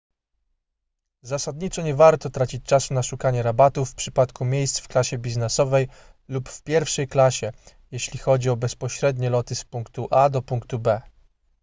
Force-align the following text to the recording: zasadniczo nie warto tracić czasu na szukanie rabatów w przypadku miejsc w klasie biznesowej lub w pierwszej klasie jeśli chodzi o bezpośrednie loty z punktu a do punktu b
zasadniczo 1.21 1.81
nie 1.81 1.95
warto 1.95 2.29
tracić 2.29 2.63
czasu 2.65 2.93
na 2.93 3.03
szukanie 3.03 3.43
rabatów 3.43 3.89
w 3.91 3.95
przypadku 3.95 4.45
miejsc 4.45 4.79
w 4.79 4.87
klasie 4.87 5.17
biznesowej 5.17 5.87
lub 6.27 6.49
w 6.49 6.63
pierwszej 6.63 7.07
klasie 7.07 7.51
jeśli 7.91 8.19
chodzi 8.19 8.49
o 8.49 8.55
bezpośrednie 8.57 9.29
loty 9.29 9.55
z 9.55 9.65
punktu 9.65 10.07
a 10.11 10.29
do 10.29 10.41
punktu 10.41 10.79
b 10.79 11.01